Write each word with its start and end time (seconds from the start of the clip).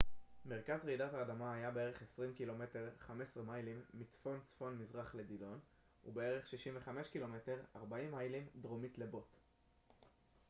"מרכז 0.45 0.85
רעידת 0.85 1.13
האדמה 1.13 1.53
היה 1.53 1.71
בערך 1.71 2.01
20 2.13 2.33
ק""מ 2.35 2.61
15 3.07 3.43
מיילים 3.43 3.81
מצפון-צפון-מזרח 3.93 5.15
לדילון 5.15 5.59
dillon 5.59 6.07
ובערך 6.09 6.47
65 6.47 7.07
ק""מ 7.09 7.37
40 7.75 8.11
מיילים 8.11 8.47
דרומית 8.55 8.97
לבוט 8.97 9.23
botte. 9.23 10.07